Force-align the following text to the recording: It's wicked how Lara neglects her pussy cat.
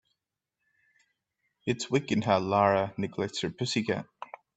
It's 1.67 1.91
wicked 1.91 2.23
how 2.23 2.39
Lara 2.39 2.91
neglects 2.97 3.41
her 3.41 3.51
pussy 3.51 3.83
cat. 3.83 4.07